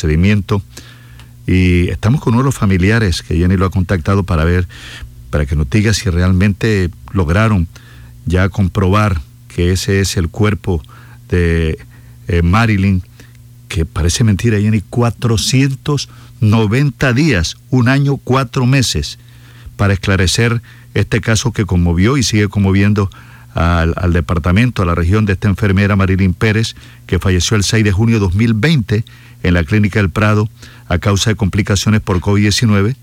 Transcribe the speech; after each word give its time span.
procedimiento. 0.00 0.62
Y 1.44 1.88
estamos 1.88 2.20
con 2.20 2.34
uno 2.34 2.44
de 2.44 2.46
los 2.46 2.54
familiares 2.54 3.20
que 3.20 3.36
Jenny 3.36 3.56
lo 3.56 3.66
ha 3.66 3.70
contactado 3.70 4.22
para 4.22 4.44
ver, 4.44 4.68
para 5.30 5.44
que 5.44 5.56
nos 5.56 5.68
diga 5.68 5.92
si 5.92 6.08
realmente 6.08 6.88
lograron 7.12 7.66
ya 8.24 8.48
comprobar 8.48 9.20
que 9.48 9.72
ese 9.72 9.98
es 9.98 10.16
el 10.16 10.28
cuerpo 10.28 10.80
de 11.28 11.84
eh, 12.28 12.42
Marilyn, 12.42 13.02
que 13.66 13.84
parece 13.84 14.22
mentira, 14.22 14.60
Jenny, 14.60 14.82
490 14.82 17.12
días, 17.12 17.56
un 17.70 17.88
año, 17.88 18.18
cuatro 18.18 18.66
meses, 18.66 19.18
para 19.76 19.94
esclarecer 19.94 20.62
este 20.94 21.20
caso 21.20 21.52
que 21.52 21.66
conmovió 21.66 22.16
y 22.16 22.22
sigue 22.22 22.46
conmoviendo 22.46 23.10
al, 23.52 23.94
al, 23.96 24.12
departamento, 24.12 24.82
a 24.82 24.86
la 24.86 24.94
región 24.94 25.26
de 25.26 25.32
esta 25.32 25.48
enfermera 25.48 25.96
Marilyn 25.96 26.34
Pérez, 26.34 26.76
que 27.08 27.18
falleció 27.18 27.56
el 27.56 27.64
6 27.64 27.82
de 27.82 27.90
junio 27.90 28.14
de 28.14 28.20
2020 28.20 29.04
en 29.42 29.54
la 29.54 29.64
Clínica 29.64 30.00
del 30.00 30.10
Prado 30.10 30.48
a 30.88 30.98
causa 30.98 31.30
de 31.30 31.36
complicaciones 31.36 32.00
por 32.00 32.20
COVID-19 32.20 32.96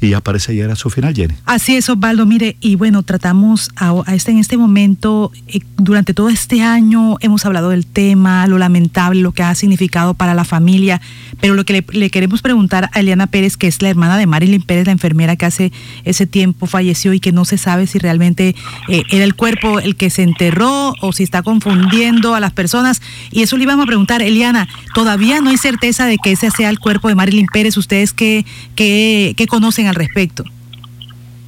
y 0.00 0.10
ya 0.10 0.20
parece 0.20 0.54
llegar 0.54 0.70
a 0.70 0.76
su 0.76 0.90
final, 0.90 1.14
Jenny. 1.14 1.34
Así 1.44 1.76
es, 1.76 1.88
Osvaldo. 1.88 2.26
Mire, 2.26 2.56
y 2.60 2.76
bueno, 2.76 3.02
tratamos 3.02 3.70
a, 3.76 3.94
este, 4.12 4.32
en 4.32 4.38
este 4.38 4.56
momento, 4.56 5.32
eh, 5.48 5.60
durante 5.76 6.14
todo 6.14 6.28
este 6.28 6.62
año 6.62 7.16
hemos 7.20 7.44
hablado 7.46 7.70
del 7.70 7.86
tema, 7.86 8.46
lo 8.46 8.58
lamentable, 8.58 9.20
lo 9.20 9.32
que 9.32 9.42
ha 9.42 9.54
significado 9.54 10.14
para 10.14 10.34
la 10.34 10.44
familia, 10.44 11.00
pero 11.40 11.54
lo 11.54 11.64
que 11.64 11.72
le, 11.72 11.84
le, 11.92 12.10
queremos 12.10 12.42
preguntar 12.42 12.90
a 12.92 13.00
Eliana 13.00 13.26
Pérez, 13.26 13.56
que 13.56 13.66
es 13.66 13.80
la 13.82 13.88
hermana 13.88 14.16
de 14.16 14.26
Marilyn 14.26 14.62
Pérez, 14.62 14.86
la 14.86 14.92
enfermera 14.92 15.36
que 15.36 15.46
hace 15.46 15.72
ese 16.04 16.26
tiempo 16.26 16.66
falleció 16.66 17.12
y 17.12 17.20
que 17.20 17.32
no 17.32 17.44
se 17.44 17.58
sabe 17.58 17.86
si 17.86 17.98
realmente 17.98 18.54
eh, 18.88 19.02
era 19.10 19.24
el 19.24 19.34
cuerpo 19.34 19.80
el 19.80 19.96
que 19.96 20.10
se 20.10 20.22
enterró 20.22 20.94
o 21.00 21.12
si 21.12 21.22
está 21.22 21.42
confundiendo 21.42 22.34
a 22.34 22.40
las 22.40 22.52
personas. 22.52 23.00
Y 23.30 23.42
eso 23.42 23.56
le 23.56 23.64
íbamos 23.64 23.84
a 23.84 23.86
preguntar, 23.86 24.22
Eliana, 24.22 24.68
todavía 24.94 25.40
no 25.40 25.50
hay 25.50 25.58
certeza 25.58 26.06
de 26.06 26.18
que 26.18 26.32
ese 26.32 26.50
sea 26.50 26.70
el 26.70 26.78
cuerpo 26.78 27.08
de 27.08 27.14
Marilyn 27.14 27.46
Pérez. 27.46 27.76
¿Ustedes 27.76 28.12
qué, 28.12 28.44
qué, 28.74 29.34
qué 29.36 29.46
conocen 29.46 29.83
al 29.88 29.94
respecto? 29.94 30.44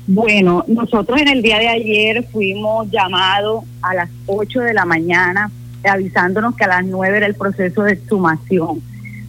Bueno, 0.06 0.64
nosotros 0.68 1.20
en 1.20 1.28
el 1.28 1.42
día 1.42 1.58
de 1.58 1.68
ayer 1.68 2.24
fuimos 2.30 2.88
llamados 2.90 3.64
a 3.82 3.94
las 3.94 4.10
8 4.26 4.60
de 4.60 4.74
la 4.74 4.84
mañana 4.84 5.50
avisándonos 5.88 6.56
que 6.56 6.64
a 6.64 6.68
las 6.68 6.84
9 6.84 7.16
era 7.16 7.26
el 7.26 7.34
proceso 7.34 7.82
de 7.82 7.92
exhumación. 7.92 8.82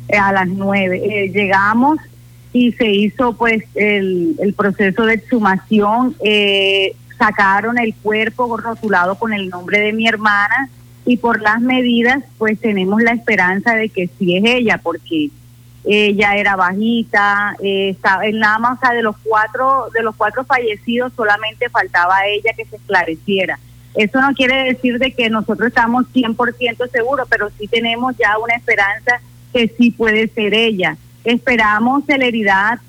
Eh, 0.08 0.18
a 0.18 0.32
las 0.32 0.48
9 0.48 1.02
eh, 1.04 1.30
llegamos 1.30 1.98
y 2.54 2.72
se 2.74 2.90
hizo 2.90 3.34
pues 3.34 3.64
el, 3.76 4.36
el 4.40 4.54
proceso 4.54 5.06
de 5.06 5.16
exhumación. 5.16 6.16
Eh, 6.24 6.96
sacaron 7.18 7.78
el 7.78 7.94
cuerpo 7.96 8.58
rotulado 8.58 9.16
con 9.16 9.34
el 9.34 9.50
nombre 9.50 9.80
de 9.80 9.94
mi 9.94 10.08
hermana 10.08 10.70
y 11.06 11.18
por 11.18 11.42
las 11.42 11.62
medidas 11.62 12.24
pues 12.38 12.60
tenemos 12.60 13.02
la 13.02 13.12
esperanza 13.12 13.74
de 13.74 13.90
que 13.90 14.10
sí 14.20 14.38
es 14.38 14.44
ella 14.46 14.80
porque 14.82 15.30
ella 15.84 16.36
era 16.36 16.56
bajita, 16.56 17.56
eh, 17.62 17.90
estaba, 17.90 18.24
nada 18.34 18.60
más 18.60 18.78
o 18.78 18.80
sea, 18.82 18.92
de 18.92 19.04
los 19.04 19.16
cuatro 19.24 19.90
de 19.94 20.04
los 20.04 20.16
cuatro 20.16 20.44
fallecidos 20.44 21.14
solamente 21.16 21.70
faltaba 21.70 22.18
a 22.18 22.28
ella 22.28 22.52
que 22.56 22.66
se 22.66 22.76
esclareciera. 22.76 23.60
Eso 23.96 24.22
no 24.22 24.34
quiere 24.34 24.66
decir 24.66 25.00
de 25.00 25.12
que 25.12 25.30
nosotros 25.30 25.70
estamos 25.70 26.06
100% 26.14 26.90
seguros, 26.92 27.28
pero 27.30 27.50
sí 27.58 27.68
tenemos 27.68 28.16
ya 28.18 28.38
una 28.38 28.54
esperanza 28.54 29.22
que 29.54 29.74
sí 29.78 29.92
puede 29.92 30.28
ser 30.28 30.54
ella. 30.54 30.98
Esperamos 31.24 32.06
celeridad 32.06 32.80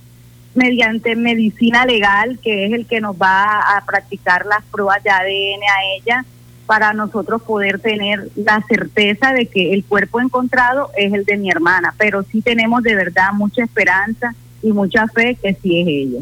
mediante 0.55 1.17
medicina 1.17 1.87
legal, 1.87 2.39
que 2.43 2.67
es 2.67 2.73
el 2.73 2.87
que 2.87 3.01
nos 3.01 3.17
va 3.17 3.77
a 3.77 3.85
practicar 3.87 4.45
las 4.45 4.63
pruebas 4.65 5.03
de 5.03 5.11
ADN 5.11 5.63
a 5.63 5.85
ella 5.97 6.25
para 6.69 6.93
nosotros 6.93 7.41
poder 7.41 7.81
tener 7.81 8.29
la 8.37 8.63
certeza 8.69 9.33
de 9.33 9.47
que 9.47 9.73
el 9.73 9.85
cuerpo 9.85 10.21
encontrado 10.21 10.91
es 10.99 11.15
el 11.15 11.25
de 11.25 11.39
mi 11.39 11.51
hermana, 11.51 11.95
pero 11.97 12.23
sí 12.25 12.43
tenemos 12.43 12.83
de 12.83 12.95
verdad 12.95 13.33
mucha 13.33 13.65
esperanza 13.65 14.35
y 14.63 14.71
mucha 14.73 15.07
fe 15.07 15.39
que 15.43 15.55
sí 15.55 15.81
es 15.81 15.89
ella. 15.89 16.19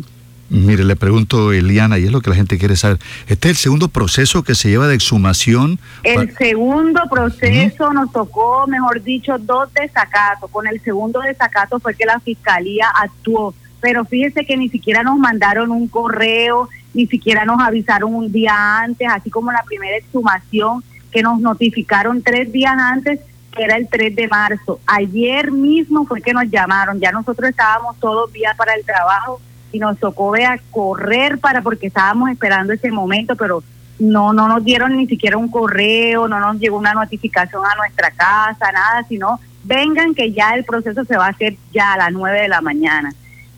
Mire, 0.49 0.85
le 0.85 0.95
pregunto, 0.95 1.53
Eliana, 1.53 1.99
y 1.99 2.05
es 2.05 2.13
lo 2.13 2.21
que 2.21 2.31
la 2.31 2.37
gente 2.37 2.59
quiere 2.59 2.77
saber. 2.77 3.01
¿Este 3.27 3.49
es 3.49 3.57
el 3.57 3.57
segundo 3.57 3.89
proceso 3.89 4.45
que 4.45 4.55
se 4.55 4.69
lleva 4.69 4.87
de 4.87 4.95
exhumación? 4.95 5.81
El 6.05 6.33
segundo 6.37 7.01
proceso 7.11 7.87
uh 7.87 7.91
-huh. 7.91 7.95
nos 7.95 8.13
tocó, 8.13 8.69
mejor 8.69 9.03
dicho, 9.03 9.37
dos 9.39 9.73
desacatos. 9.75 10.49
Con 10.53 10.69
el 10.69 10.81
segundo 10.81 11.19
desacato 11.19 11.81
fue 11.81 11.97
que 11.97 12.05
la 12.05 12.21
fiscalía 12.21 12.87
actuó. 12.95 13.53
Pero 13.81 14.05
fíjese 14.05 14.45
que 14.45 14.57
ni 14.57 14.69
siquiera 14.69 15.03
nos 15.03 15.19
mandaron 15.19 15.71
un 15.71 15.89
correo, 15.89 16.69
ni 16.95 17.07
siquiera 17.07 17.45
nos 17.45 17.61
avisaron 17.61 18.15
un 18.15 18.33
día 18.33 18.81
antes, 18.81 19.09
así 19.11 19.31
como 19.31 19.53
la 19.53 19.63
primera 19.65 19.97
exhumación 19.97 20.83
que 21.11 21.23
nos 21.23 21.41
notificaron 21.41 22.23
tres 22.23 22.53
días 22.53 22.75
antes, 22.79 23.21
que 23.53 23.65
era 23.65 23.77
el 23.77 23.89
3 23.89 24.15
de 24.15 24.29
marzo. 24.29 24.81
Ayer 24.87 25.51
mismo 25.51 26.07
fue 26.07 26.21
que 26.21 26.33
nos 26.33 26.51
llamaron, 26.51 27.01
ya 27.01 27.13
nosotros 27.13 27.51
estábamos 27.51 27.97
todos 27.99 28.33
días 28.33 28.57
para 28.57 28.75
el 28.75 28.85
trabajo 28.85 29.41
y 29.73 29.79
nos 29.79 29.99
tocó 29.99 30.35
a 30.35 30.59
correr 30.71 31.39
para 31.39 31.63
porque 31.63 31.89
estábamos 31.89 32.31
esperando 32.31 32.73
ese 32.73 32.91
momento, 32.91 33.37
pero 33.37 33.63
no 33.99 34.33
no 34.33 34.49
nos 34.49 34.63
dieron 34.63 34.97
ni 34.97 35.07
siquiera 35.07 35.39
un 35.39 35.49
correo, 35.49 36.29
no 36.29 36.39
nos 36.39 36.59
llegó 36.59 36.77
una 36.79 36.93
notificación 36.93 37.65
a 37.65 37.75
nuestra 37.77 38.11
casa, 38.11 38.73
nada, 38.73 39.05
sino 39.09 39.41
vengan 39.65 40.15
que 40.15 40.33
ya 40.33 40.55
el 40.55 40.65
proceso 40.65 41.05
se 41.05 41.17
va 41.17 41.27
a 41.27 41.31
hacer 41.31 41.57
ya 41.73 41.95
a 41.95 41.97
las 41.97 42.13
9 42.13 42.43
de 42.43 42.49
la 42.49 42.61
mañana. 42.61 43.13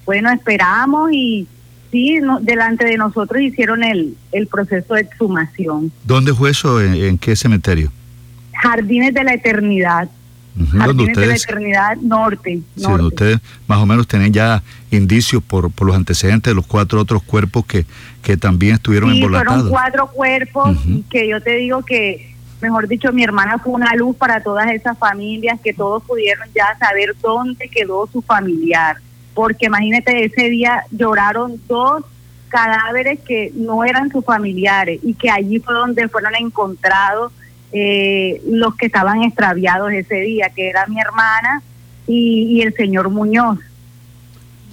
Bueno, 0.09 0.31
esperamos 0.31 1.13
y 1.13 1.47
sí, 1.91 2.19
no, 2.23 2.41
delante 2.41 2.87
de 2.87 2.97
nosotros 2.97 3.43
hicieron 3.43 3.85
el, 3.85 4.17
el 4.33 4.47
proceso 4.47 4.95
de 4.95 5.03
exhumación. 5.03 5.93
¿Dónde 6.03 6.33
fue 6.33 6.49
eso? 6.53 6.81
¿En, 6.81 6.95
en 6.95 7.19
qué 7.19 7.37
cementerio? 7.37 7.93
Jardines 8.55 9.13
de 9.13 9.23
la 9.23 9.35
Eternidad. 9.35 10.09
Uh 10.57 10.63
-huh, 10.63 10.79
Jardines 10.79 11.09
ustedes, 11.09 11.17
de 11.19 11.27
la 11.27 11.35
Eternidad 11.35 11.97
Norte. 11.99 12.61
Sí, 12.75 12.87
ustedes 12.87 13.39
más 13.67 13.79
o 13.81 13.85
menos 13.85 14.09
tienen 14.09 14.33
ya 14.33 14.63
indicios 14.91 15.43
por, 15.43 15.71
por 15.71 15.87
los 15.87 15.95
antecedentes 15.95 16.51
de 16.53 16.55
los 16.55 16.67
cuatro 16.67 17.03
otros 17.03 17.23
cuerpos 17.23 17.67
que, 17.67 17.85
que 18.23 18.39
también 18.39 18.77
estuvieron 18.77 19.11
sí, 19.11 19.17
embolatados. 19.19 19.65
fueron 19.65 19.71
cuatro 19.71 20.07
cuerpos 20.07 20.69
uh 20.71 20.89
-huh. 20.89 21.05
que 21.11 21.29
yo 21.29 21.39
te 21.43 21.55
digo 21.57 21.83
que, 21.85 22.35
mejor 22.63 22.89
dicho, 22.89 23.13
mi 23.13 23.25
hermana 23.25 23.59
fue 23.59 23.75
una 23.75 23.95
luz 23.95 24.17
para 24.17 24.43
todas 24.43 24.71
esas 24.71 24.97
familias, 24.97 25.61
que 25.63 25.75
todos 25.75 26.03
pudieron 26.05 26.49
ya 26.55 26.69
saber 26.79 27.15
dónde 27.21 27.69
quedó 27.69 28.09
su 28.11 28.23
familiar. 28.23 28.97
Porque 29.39 29.67
imagínate, 29.67 30.25
ese 30.25 30.51
día 30.51 30.83
lloraron 30.91 31.61
dos 31.69 32.03
cadáveres 32.49 33.21
que 33.21 33.53
no 33.55 33.85
eran 33.85 34.11
sus 34.11 34.25
familiares 34.25 34.99
y 35.01 35.15
que 35.15 35.31
allí 35.31 35.61
fue 35.61 35.75
donde 35.77 36.09
fueron 36.09 36.35
encontrados 36.35 37.31
eh, 37.71 38.43
los 38.49 38.75
que 38.75 38.87
estaban 38.87 39.23
extraviados 39.23 39.93
ese 39.93 40.17
día, 40.23 40.51
que 40.51 40.69
era 40.69 40.89
mi 40.89 41.01
hermana 41.01 41.63
y, 42.09 42.57
y 42.57 42.63
el 42.63 42.75
señor 42.75 43.11
Muñoz. 43.11 43.61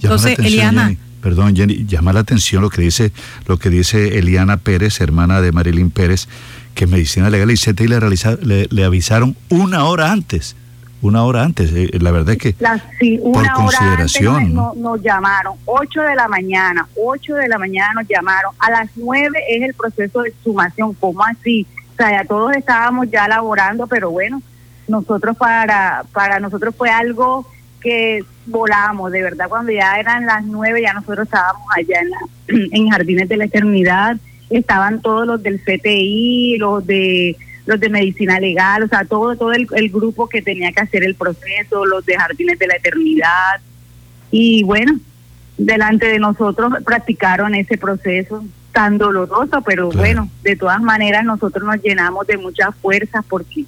Entonces, 0.02 0.36
Eliana. 0.36 0.86
Jenny, 0.86 0.98
perdón, 1.22 1.54
Jenny, 1.54 1.86
llama 1.86 2.12
la 2.12 2.18
atención 2.18 2.60
lo 2.60 2.68
que 2.68 2.82
dice 2.82 3.12
lo 3.46 3.60
que 3.60 3.70
dice 3.70 4.18
Eliana 4.18 4.56
Pérez, 4.56 5.00
hermana 5.00 5.40
de 5.42 5.52
Marilyn 5.52 5.92
Pérez, 5.92 6.26
que 6.74 6.88
Medicina 6.88 7.30
Legal 7.30 7.52
y 7.52 7.54
CTI 7.54 7.86
le, 7.86 8.00
realiza, 8.00 8.36
le, 8.42 8.66
le 8.68 8.84
avisaron 8.84 9.36
una 9.48 9.84
hora 9.84 10.10
antes 10.10 10.56
una 11.06 11.24
hora 11.24 11.42
antes. 11.42 11.72
Eh, 11.72 11.90
la 12.00 12.10
verdad 12.10 12.34
es 12.34 12.38
que 12.38 12.54
la, 12.58 12.80
sí, 12.98 13.18
una 13.22 13.54
por 13.54 13.64
hora 13.66 13.78
consideración 13.78 14.36
antes 14.36 14.54
nos, 14.54 14.76
nos, 14.76 15.02
llamaron, 15.02 15.54
8 15.64 16.02
de 16.02 16.14
la 16.14 16.28
mañana, 16.28 16.86
8 16.96 17.34
de 17.34 17.48
la 17.48 17.58
mañana 17.58 17.94
nos 17.94 18.08
llamaron, 18.08 18.52
a 18.58 18.70
las 18.70 18.90
9 18.96 19.38
es 19.48 19.62
el 19.62 19.74
proceso 19.74 20.22
de 20.22 20.30
exhumación, 20.30 20.94
¿cómo 20.94 21.24
así? 21.24 21.66
O 21.92 21.96
sea, 21.96 22.10
ya 22.10 22.24
todos 22.24 22.54
estábamos 22.56 23.10
ya 23.10 23.26
laborando, 23.26 23.86
pero 23.86 24.10
bueno, 24.10 24.42
nosotros 24.88 25.36
para, 25.36 26.04
para 26.12 26.40
nosotros 26.40 26.74
fue 26.76 26.90
algo 26.90 27.46
que 27.80 28.24
volamos, 28.46 29.12
de 29.12 29.22
verdad, 29.22 29.48
cuando 29.48 29.72
ya 29.72 29.98
eran 29.98 30.26
las 30.26 30.44
9 30.44 30.82
ya 30.82 30.92
nosotros 30.92 31.26
estábamos 31.26 31.66
allá 31.76 32.00
en, 32.00 32.10
la, 32.10 32.18
en 32.76 32.88
Jardines 32.88 33.28
de 33.28 33.36
la 33.36 33.44
Eternidad, 33.44 34.16
estaban 34.50 35.00
todos 35.00 35.26
los 35.26 35.42
del 35.42 35.60
CTI, 35.60 36.58
los 36.58 36.86
de 36.86 37.36
los 37.66 37.80
de 37.80 37.88
medicina 37.88 38.40
legal, 38.40 38.84
o 38.84 38.88
sea, 38.88 39.04
todo 39.04 39.36
todo 39.36 39.52
el, 39.52 39.66
el, 39.74 39.90
grupo 39.90 40.28
que 40.28 40.40
tenía 40.40 40.72
que 40.72 40.80
hacer 40.80 41.04
el 41.04 41.16
proceso, 41.16 41.84
los 41.84 42.06
de 42.06 42.16
Jardines 42.16 42.58
de 42.58 42.66
la 42.68 42.76
Eternidad. 42.76 43.60
Y 44.30 44.62
bueno, 44.64 44.98
delante 45.58 46.06
de 46.06 46.18
nosotros 46.18 46.72
practicaron 46.84 47.54
ese 47.54 47.76
proceso 47.76 48.44
tan 48.72 48.98
doloroso, 48.98 49.62
pero 49.62 49.88
claro. 49.88 49.98
bueno, 49.98 50.30
de 50.42 50.56
todas 50.56 50.80
maneras 50.80 51.24
nosotros 51.24 51.64
nos 51.64 51.82
llenamos 51.82 52.26
de 52.26 52.36
muchas 52.36 52.74
fuerzas 52.76 53.24
porque 53.28 53.64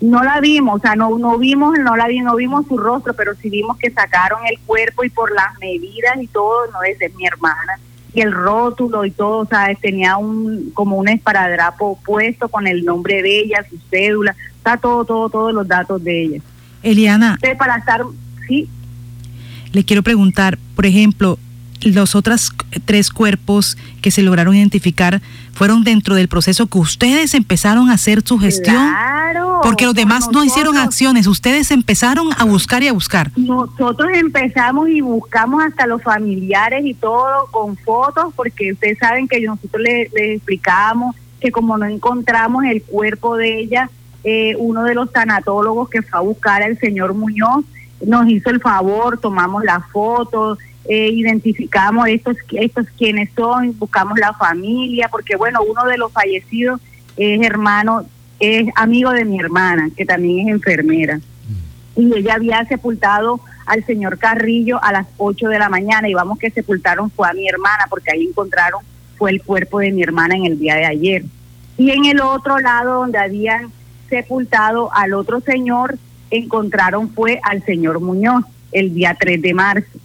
no 0.00 0.22
la 0.22 0.40
vimos, 0.40 0.76
o 0.76 0.80
sea, 0.80 0.96
no 0.96 1.16
no 1.18 1.38
vimos, 1.38 1.78
no 1.78 1.96
la 1.96 2.08
vi, 2.08 2.20
no 2.20 2.34
vimos 2.36 2.66
su 2.66 2.76
rostro, 2.76 3.14
pero 3.14 3.34
sí 3.34 3.50
vimos 3.50 3.76
que 3.78 3.90
sacaron 3.90 4.40
el 4.50 4.58
cuerpo 4.60 5.04
y 5.04 5.10
por 5.10 5.32
las 5.32 5.58
medidas 5.60 6.16
y 6.20 6.26
todo, 6.28 6.70
no 6.72 6.82
es 6.82 6.98
mi 7.14 7.26
hermana 7.26 7.78
y 8.14 8.20
el 8.20 8.32
rótulo 8.32 9.04
y 9.04 9.10
todo, 9.10 9.44
sea, 9.44 9.68
tenía 9.80 10.16
un 10.16 10.70
como 10.74 10.96
un 10.96 11.08
esparadrapo 11.08 11.98
puesto 12.04 12.48
con 12.48 12.66
el 12.66 12.84
nombre 12.84 13.22
de 13.22 13.40
ella, 13.40 13.64
su 13.68 13.78
cédula, 13.90 14.34
está 14.56 14.76
todo, 14.76 15.04
todo, 15.04 15.28
todos 15.28 15.52
los 15.52 15.66
datos 15.66 16.02
de 16.02 16.24
ella. 16.24 16.40
Eliana. 16.82 17.34
Entonces, 17.34 17.58
para 17.58 17.76
estar, 17.76 18.02
sí. 18.46 18.68
Le 19.72 19.84
quiero 19.84 20.02
preguntar, 20.02 20.58
por 20.74 20.86
ejemplo, 20.86 21.38
los 21.82 22.14
otros 22.14 22.52
tres 22.84 23.10
cuerpos 23.10 23.76
que 24.02 24.10
se 24.10 24.22
lograron 24.22 24.54
identificar 24.54 25.20
fueron 25.52 25.84
dentro 25.84 26.14
del 26.14 26.28
proceso 26.28 26.66
que 26.66 26.78
ustedes 26.78 27.34
empezaron 27.34 27.90
a 27.90 27.94
hacer 27.94 28.22
su 28.24 28.38
gestión. 28.38 28.76
Claro. 28.76 29.60
Porque 29.62 29.86
los 29.86 29.94
demás 29.94 30.30
no 30.32 30.44
hicieron 30.44 30.76
acciones, 30.76 31.26
ustedes 31.26 31.70
empezaron 31.70 32.28
a 32.38 32.44
buscar 32.44 32.82
y 32.82 32.88
a 32.88 32.92
buscar. 32.92 33.32
Nosotros 33.36 34.08
empezamos 34.14 34.88
y 34.88 35.00
buscamos 35.00 35.62
hasta 35.64 35.86
los 35.86 36.02
familiares 36.02 36.84
y 36.84 36.94
todo 36.94 37.46
con 37.50 37.76
fotos, 37.76 38.32
porque 38.36 38.72
ustedes 38.72 38.98
saben 38.98 39.26
que 39.26 39.40
nosotros 39.40 39.82
les, 39.82 40.10
explicamos 40.14 41.16
que 41.40 41.50
como 41.50 41.76
no 41.76 41.86
encontramos 41.86 42.64
el 42.64 42.82
cuerpo 42.82 43.36
de 43.36 43.60
ella, 43.60 43.90
eh, 44.24 44.54
uno 44.58 44.84
de 44.84 44.94
los 44.94 45.12
tanatólogos 45.12 45.88
que 45.88 46.02
fue 46.02 46.18
a 46.18 46.22
buscar 46.22 46.62
al 46.62 46.78
señor 46.78 47.14
Muñoz 47.14 47.64
nos 48.04 48.28
hizo 48.28 48.50
el 48.50 48.60
favor, 48.60 49.18
tomamos 49.18 49.64
las 49.64 49.84
fotos, 49.90 50.58
eh, 50.88 51.10
identificamos 51.12 52.08
estos, 52.08 52.36
estos 52.50 52.86
quienes 52.96 53.28
son, 53.36 53.78
buscamos 53.78 54.18
la 54.18 54.32
familia, 54.32 55.08
porque 55.10 55.36
bueno, 55.36 55.60
uno 55.62 55.84
de 55.84 55.98
los 55.98 56.10
fallecidos 56.10 56.80
es 57.18 57.42
hermano, 57.42 58.06
es 58.40 58.68
amigo 58.74 59.10
de 59.10 59.26
mi 59.26 59.38
hermana, 59.38 59.90
que 59.94 60.06
también 60.06 60.48
es 60.48 60.54
enfermera. 60.54 61.20
Y 61.94 62.16
ella 62.16 62.34
había 62.36 62.64
sepultado 62.64 63.40
al 63.66 63.84
señor 63.84 64.18
Carrillo 64.18 64.82
a 64.82 64.92
las 64.92 65.06
8 65.18 65.48
de 65.48 65.58
la 65.58 65.68
mañana 65.68 66.08
y 66.08 66.14
vamos 66.14 66.38
que 66.38 66.50
sepultaron 66.50 67.10
fue 67.10 67.28
a 67.28 67.34
mi 67.34 67.46
hermana, 67.46 67.84
porque 67.90 68.12
ahí 68.12 68.26
encontraron, 68.26 68.80
fue 69.18 69.30
el 69.30 69.42
cuerpo 69.42 69.80
de 69.80 69.92
mi 69.92 70.02
hermana 70.02 70.36
en 70.36 70.46
el 70.46 70.58
día 70.58 70.74
de 70.74 70.86
ayer. 70.86 71.24
Y 71.76 71.90
en 71.90 72.06
el 72.06 72.22
otro 72.22 72.58
lado 72.60 73.00
donde 73.00 73.18
habían 73.18 73.70
sepultado 74.08 74.90
al 74.94 75.12
otro 75.12 75.40
señor, 75.40 75.98
encontraron 76.30 77.10
fue 77.10 77.40
al 77.42 77.62
señor 77.64 78.00
Muñoz 78.00 78.44
el 78.72 78.94
día 78.94 79.14
3 79.18 79.42
de 79.42 79.52
marzo. 79.52 79.98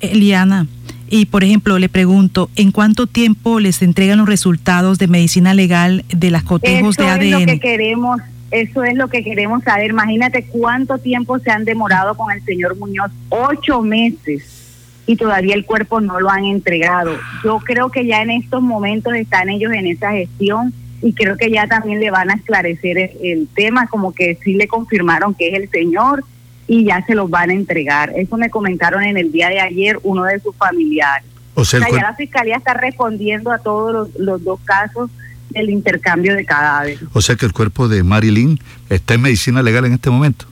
Eliana, 0.00 0.66
y 1.10 1.26
por 1.26 1.42
ejemplo, 1.42 1.78
le 1.78 1.88
pregunto, 1.88 2.50
¿en 2.56 2.70
cuánto 2.70 3.06
tiempo 3.06 3.60
les 3.60 3.82
entregan 3.82 4.18
los 4.18 4.28
resultados 4.28 4.98
de 4.98 5.08
medicina 5.08 5.54
legal 5.54 6.04
de 6.08 6.30
las 6.30 6.42
cotejos 6.42 6.96
de 6.96 7.08
ADN? 7.08 7.22
Es 7.22 7.30
lo 7.32 7.46
que 7.46 7.60
queremos, 7.60 8.20
eso 8.50 8.84
es 8.84 8.94
lo 8.94 9.08
que 9.08 9.24
queremos 9.24 9.64
saber. 9.64 9.90
Imagínate 9.90 10.44
cuánto 10.44 10.98
tiempo 10.98 11.38
se 11.38 11.50
han 11.50 11.64
demorado 11.64 12.14
con 12.14 12.30
el 12.30 12.44
señor 12.44 12.76
Muñoz, 12.76 13.10
ocho 13.30 13.80
meses, 13.80 14.58
y 15.06 15.16
todavía 15.16 15.54
el 15.54 15.64
cuerpo 15.64 16.02
no 16.02 16.20
lo 16.20 16.28
han 16.28 16.44
entregado. 16.44 17.16
Yo 17.42 17.58
creo 17.60 17.90
que 17.90 18.04
ya 18.04 18.20
en 18.20 18.30
estos 18.30 18.60
momentos 18.60 19.14
están 19.14 19.48
ellos 19.48 19.72
en 19.72 19.86
esa 19.86 20.12
gestión 20.12 20.74
y 21.00 21.14
creo 21.14 21.38
que 21.38 21.50
ya 21.50 21.66
también 21.66 22.00
le 22.00 22.10
van 22.10 22.30
a 22.30 22.34
esclarecer 22.34 23.12
el 23.22 23.48
tema, 23.54 23.86
como 23.86 24.12
que 24.12 24.38
sí 24.44 24.54
le 24.54 24.68
confirmaron 24.68 25.34
que 25.34 25.48
es 25.48 25.54
el 25.54 25.70
señor 25.70 26.24
y 26.68 26.84
ya 26.84 27.04
se 27.06 27.14
los 27.14 27.28
van 27.28 27.50
a 27.50 27.54
entregar. 27.54 28.12
Eso 28.14 28.36
me 28.36 28.50
comentaron 28.50 29.02
en 29.02 29.16
el 29.16 29.32
día 29.32 29.48
de 29.48 29.58
ayer 29.58 29.98
uno 30.02 30.24
de 30.24 30.38
sus 30.38 30.54
familiares. 30.54 31.26
O 31.54 31.64
sea, 31.64 31.80
ya 31.80 32.02
la 32.02 32.14
fiscalía 32.14 32.56
está 32.56 32.74
respondiendo 32.74 33.50
a 33.50 33.58
todos 33.58 34.10
los, 34.16 34.44
dos 34.44 34.60
casos 34.64 35.10
del 35.50 35.70
intercambio 35.70 36.36
de 36.36 36.44
cadáveres. 36.44 37.00
O 37.14 37.20
sea 37.20 37.34
que 37.34 37.46
el 37.46 37.52
cuerpo 37.52 37.88
de 37.88 38.04
Marilyn 38.04 38.60
está 38.90 39.14
en 39.14 39.22
medicina 39.22 39.62
legal 39.62 39.86
en 39.86 39.94
este 39.94 40.10
momento. 40.10 40.44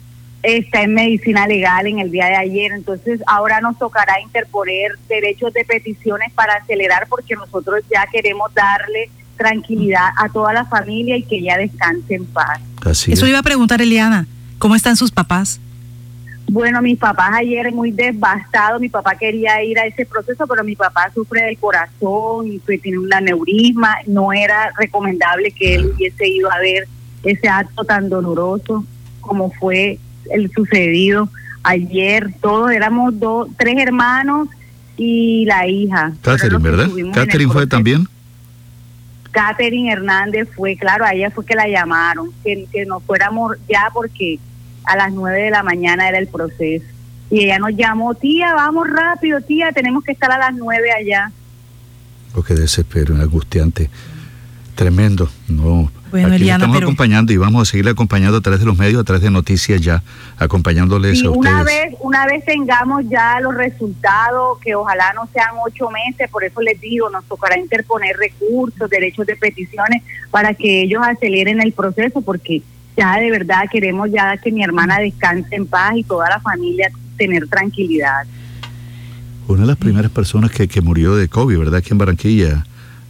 Está 0.42 0.82
en 0.82 0.94
medicina 0.94 1.46
legal 1.46 1.86
en 1.86 1.98
el 1.98 2.10
día 2.10 2.26
de 2.26 2.36
ayer, 2.36 2.72
entonces 2.72 3.20
ahora 3.26 3.60
nos 3.60 3.78
tocará 3.78 4.20
interponer 4.20 4.92
derechos 5.08 5.52
de 5.52 5.64
peticiones 5.64 6.32
para 6.32 6.54
acelerar 6.54 7.06
porque 7.08 7.34
nosotros 7.34 7.82
ya 7.92 8.06
queremos 8.10 8.52
darle 8.54 9.10
tranquilidad 9.36 10.08
a 10.16 10.28
toda 10.28 10.52
la 10.52 10.64
familia 10.64 11.16
y 11.16 11.22
que 11.22 11.42
ya 11.42 11.58
descanse 11.58 12.14
en 12.14 12.24
paz. 12.26 12.60
Eso 13.06 13.26
iba 13.26 13.38
a 13.38 13.42
preguntar 13.42 13.82
Eliana, 13.82 14.26
¿cómo 14.58 14.76
están 14.76 14.96
sus 14.96 15.10
papás? 15.10 15.60
Bueno, 16.48 16.80
mis 16.80 16.98
papás 16.98 17.32
ayer 17.34 17.72
muy 17.72 17.90
devastados, 17.90 18.80
mi 18.80 18.88
papá 18.88 19.16
quería 19.16 19.62
ir 19.64 19.78
a 19.78 19.86
ese 19.86 20.06
proceso, 20.06 20.46
pero 20.46 20.62
mi 20.62 20.76
papá 20.76 21.10
sufre 21.12 21.42
del 21.42 21.58
corazón 21.58 22.46
y 22.46 22.58
pues, 22.60 22.80
tiene 22.80 22.98
un 22.98 23.12
aneurisma, 23.12 23.96
no 24.06 24.32
era 24.32 24.72
recomendable 24.78 25.50
que 25.50 25.74
él 25.74 25.86
hubiese 25.86 26.28
ido 26.28 26.50
a 26.50 26.58
ver 26.60 26.86
ese 27.24 27.48
acto 27.48 27.84
tan 27.84 28.08
doloroso 28.08 28.84
como 29.20 29.50
fue 29.50 29.98
el 30.30 30.50
sucedido 30.52 31.28
ayer. 31.64 32.32
Todos 32.40 32.70
éramos 32.70 33.18
dos, 33.18 33.48
tres 33.58 33.76
hermanos 33.78 34.48
y 34.96 35.44
la 35.46 35.66
hija. 35.66 36.12
Catherine, 36.22 36.62
¿verdad? 36.62 36.88
Catherine 37.12 37.52
fue 37.52 37.66
también. 37.66 38.06
Catherine 39.32 39.92
Hernández 39.92 40.48
fue, 40.56 40.76
claro, 40.76 41.04
a 41.04 41.12
ella 41.12 41.30
fue 41.30 41.44
que 41.44 41.54
la 41.54 41.68
llamaron, 41.68 42.30
que, 42.42 42.66
que 42.72 42.86
nos 42.86 43.02
fuéramos 43.02 43.56
ya 43.68 43.90
porque 43.92 44.38
a 44.86 44.96
las 44.96 45.12
nueve 45.12 45.42
de 45.42 45.50
la 45.50 45.62
mañana 45.62 46.08
era 46.08 46.18
el 46.18 46.28
proceso. 46.28 46.86
Y 47.30 47.44
ella 47.44 47.58
nos 47.58 47.76
llamó, 47.76 48.14
tía, 48.14 48.54
vamos 48.54 48.88
rápido, 48.88 49.40
tía, 49.40 49.72
tenemos 49.72 50.04
que 50.04 50.12
estar 50.12 50.30
a 50.30 50.38
las 50.38 50.54
nueve 50.54 50.90
allá. 50.92 51.32
Oh, 52.34 52.42
qué 52.42 52.54
desespero, 52.54 53.14
angustiante. 53.16 53.90
Tremendo. 54.76 55.28
No. 55.48 55.90
Bueno, 56.10 56.34
Aquí 56.34 56.48
estamos 56.48 56.76
acompañando 56.76 57.32
y 57.32 57.36
vamos 57.36 57.68
a 57.68 57.70
seguir 57.70 57.88
acompañando 57.88 58.36
a 58.36 58.40
través 58.40 58.60
de 58.60 58.66
los 58.66 58.76
medios, 58.78 59.00
a 59.00 59.04
través 59.04 59.22
de 59.22 59.30
noticias 59.30 59.80
ya, 59.80 60.02
acompañándoles 60.38 61.24
a 61.24 61.30
ustedes. 61.30 61.52
Una 61.52 61.64
vez, 61.64 61.94
una 62.00 62.26
vez 62.26 62.44
tengamos 62.44 63.08
ya 63.08 63.40
los 63.40 63.54
resultados, 63.54 64.58
que 64.60 64.74
ojalá 64.74 65.12
no 65.14 65.28
sean 65.32 65.48
ocho 65.66 65.90
meses, 65.90 66.30
por 66.30 66.44
eso 66.44 66.60
les 66.60 66.80
digo, 66.80 67.10
nos 67.10 67.24
tocará 67.24 67.58
interponer 67.58 68.16
recursos, 68.16 68.88
derechos 68.88 69.26
de 69.26 69.34
peticiones, 69.34 70.02
para 70.30 70.54
que 70.54 70.82
ellos 70.82 71.02
aceleren 71.04 71.60
el 71.60 71.72
proceso, 71.72 72.20
porque 72.20 72.62
ya 72.96 73.18
de 73.18 73.30
verdad 73.30 73.64
queremos 73.70 74.10
ya 74.10 74.36
que 74.36 74.50
mi 74.50 74.62
hermana 74.62 74.98
descanse 74.98 75.54
en 75.54 75.66
paz 75.66 75.92
y 75.96 76.02
toda 76.02 76.28
la 76.30 76.40
familia 76.40 76.90
tener 77.16 77.46
tranquilidad. 77.48 78.26
Una 79.48 79.62
de 79.62 79.66
las 79.68 79.76
primeras 79.76 80.10
personas 80.10 80.50
que, 80.50 80.66
que 80.66 80.80
murió 80.80 81.14
de 81.14 81.28
COVID, 81.28 81.58
¿verdad? 81.58 81.76
Aquí 81.76 81.90
en 81.92 81.98
Barranquilla. 81.98 82.66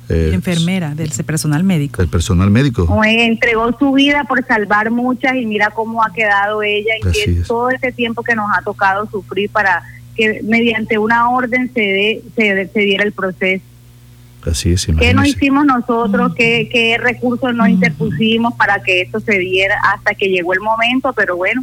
Eh, 0.08 0.30
enfermera, 0.34 0.94
del 0.94 1.10
personal 1.24 1.64
médico. 1.64 2.00
Del 2.00 2.10
personal 2.10 2.50
médico. 2.50 3.02
entregó 3.04 3.76
su 3.76 3.92
vida 3.92 4.24
por 4.24 4.44
salvar 4.46 4.90
muchas 4.90 5.34
y 5.34 5.46
mira 5.46 5.70
cómo 5.70 6.04
ha 6.04 6.12
quedado 6.12 6.62
ella 6.62 6.92
y 6.98 7.10
que 7.10 7.42
todo 7.46 7.70
ese 7.70 7.90
tiempo 7.90 8.22
que 8.22 8.36
nos 8.36 8.46
ha 8.56 8.62
tocado 8.62 9.08
sufrir 9.10 9.50
para 9.50 9.82
que 10.14 10.42
mediante 10.44 10.98
una 10.98 11.28
orden 11.30 11.70
se, 11.74 11.80
dé, 11.80 12.22
se, 12.36 12.68
se 12.68 12.80
diera 12.80 13.04
el 13.04 13.12
proceso. 13.12 13.64
Así 14.46 14.72
es, 14.72 14.86
¿Qué 14.98 15.12
no 15.12 15.24
hicimos 15.24 15.66
nosotros? 15.66 16.32
¿Qué, 16.36 16.68
¿Qué 16.72 16.98
recursos 16.98 17.52
nos 17.54 17.68
interpusimos 17.68 18.54
para 18.54 18.80
que 18.80 19.02
esto 19.02 19.18
se 19.18 19.38
diera 19.38 19.76
hasta 19.92 20.14
que 20.14 20.28
llegó 20.28 20.52
el 20.54 20.60
momento? 20.60 21.12
Pero 21.12 21.36
bueno, 21.36 21.62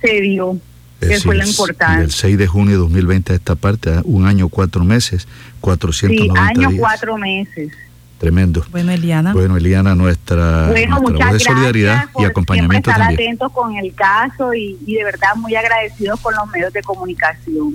se 0.00 0.20
dio, 0.20 0.56
que 1.00 1.18
fue 1.20 1.34
lo 1.36 1.44
importante. 1.44 2.04
El 2.04 2.12
6 2.12 2.38
de 2.38 2.46
junio 2.46 2.72
de 2.72 2.78
2020 2.78 3.32
a 3.32 3.36
esta 3.36 3.54
parte, 3.56 3.90
¿ah? 3.90 4.02
un 4.04 4.26
año, 4.26 4.48
cuatro 4.48 4.84
meses, 4.84 5.26
490 5.60 6.34
sí, 6.34 6.38
año, 6.38 6.70
cuatro 6.78 7.18
meses. 7.18 7.72
Tremendo. 8.18 8.64
Bueno, 8.70 8.92
Eliana. 8.92 9.32
Bueno, 9.32 9.56
Eliana, 9.56 9.96
nuestra, 9.96 10.68
bueno, 10.68 11.00
nuestra 11.00 11.32
de 11.32 11.40
solidaridad 11.40 12.08
y 12.16 12.24
acompañamiento 12.24 12.90
estar 12.90 13.08
también. 13.08 13.30
atentos 13.30 13.50
con 13.50 13.76
el 13.76 13.92
caso 13.94 14.54
y, 14.54 14.78
y 14.86 14.94
de 14.94 15.02
verdad 15.02 15.34
muy 15.34 15.56
agradecidos 15.56 16.20
con 16.20 16.32
los 16.36 16.48
medios 16.52 16.72
de 16.72 16.82
comunicación. 16.82 17.70